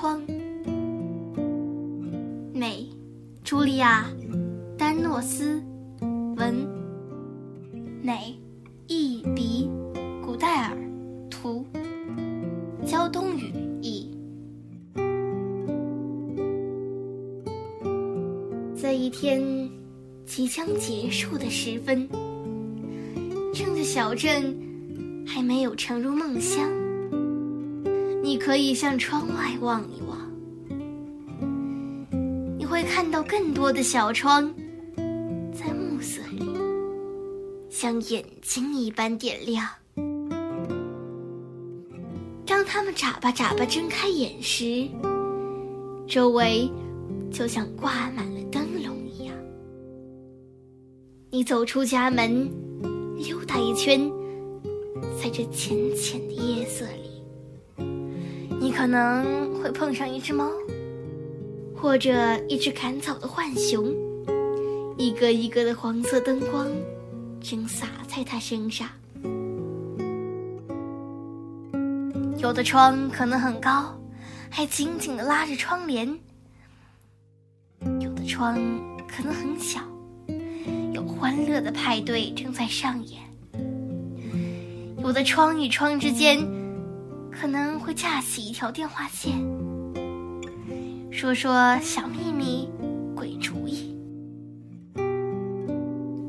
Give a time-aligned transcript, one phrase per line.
[0.00, 0.18] 窗。
[2.54, 2.88] 美，
[3.44, 4.06] 茱莉亚·
[4.78, 5.62] 丹诺斯，
[6.38, 6.66] 文，
[8.02, 8.34] 美，
[8.86, 9.68] 译比，
[10.24, 10.76] 古代尔，
[11.28, 11.66] 图，
[12.86, 13.52] 胶东语
[13.82, 14.10] 译。
[18.74, 19.38] 在一天
[20.24, 22.08] 即将结束的时分，
[23.52, 24.56] 趁着小镇
[25.26, 26.66] 还没有沉入梦乡，
[28.40, 30.18] 可以向窗外望一望。
[32.58, 34.52] 你会看到更多的小窗，
[35.52, 36.50] 在暮色里
[37.68, 39.68] 像眼睛一般点亮。
[42.46, 44.88] 当他们眨巴眨巴睁开眼时，
[46.08, 46.68] 周围
[47.30, 49.34] 就像挂满了灯笼一样。
[51.30, 52.50] 你走出家门，
[53.18, 54.10] 溜达一圈，
[55.22, 57.09] 在这浅浅的夜色里，
[58.70, 60.48] 你可能会碰上一只猫，
[61.74, 63.92] 或者一只赶草的浣熊。
[64.96, 66.68] 一个一个的黄色灯光
[67.40, 68.88] 正洒在它身上。
[72.38, 73.92] 有的窗可能很高，
[74.48, 76.16] 还紧紧地拉着窗帘；
[77.98, 78.54] 有的窗
[79.08, 79.80] 可能很小，
[80.92, 83.18] 有欢乐的派对正在上演；
[85.02, 86.38] 有的窗与窗之间
[87.40, 89.32] 可能会架起一条电话线，
[91.10, 92.68] 说说小秘密、
[93.16, 93.96] 鬼主意；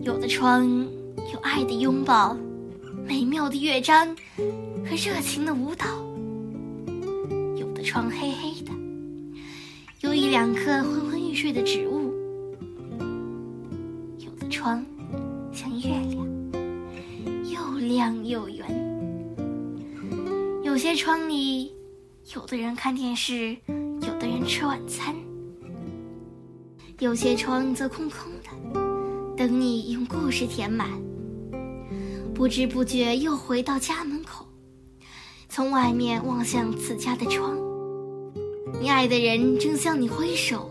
[0.02, 0.66] 有的窗
[1.34, 2.38] 有爱的拥抱、
[3.06, 4.16] 美妙的乐章
[4.86, 5.86] 和热情的舞蹈。
[7.58, 8.72] 有的窗黑黑的，
[10.00, 12.10] 有一两棵昏昏欲睡的植物。
[14.18, 14.82] 有的窗
[15.52, 16.26] 像月亮，
[17.52, 18.91] 又亮又圆。
[20.72, 21.70] 有些窗里，
[22.34, 25.14] 有的人看电视，有的人吃晚餐。
[27.00, 30.90] 有些窗则空空的，等你用故事填满。
[32.34, 34.46] 不知不觉又回到家门口，
[35.50, 37.58] 从外面望向自家的窗。
[38.80, 40.71] 你爱的人正向你挥手，